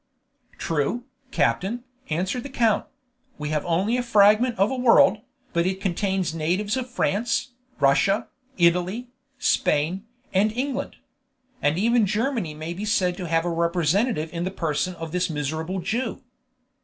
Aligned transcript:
"True, 0.57 1.03
captain," 1.29 1.83
answered 2.09 2.41
the 2.41 2.49
count; 2.49 2.87
"we 3.37 3.49
have 3.49 3.63
only 3.67 3.97
a 3.97 4.01
fragment 4.01 4.57
of 4.57 4.71
a 4.71 4.75
world, 4.75 5.19
but 5.53 5.67
it 5.67 5.79
contains 5.79 6.33
natives 6.33 6.75
of 6.75 6.89
France, 6.89 7.51
Russia, 7.79 8.27
Italy, 8.57 9.09
Spain, 9.37 10.03
and 10.33 10.51
England. 10.53 10.95
Even 11.63 12.07
Germany 12.07 12.55
may 12.55 12.73
be 12.73 12.83
said 12.83 13.15
to 13.17 13.27
have 13.27 13.45
a 13.45 13.51
representative 13.51 14.33
in 14.33 14.43
the 14.43 14.49
person 14.49 14.95
of 14.95 15.11
this 15.11 15.29
miserable 15.29 15.79
Jew." 15.81 16.23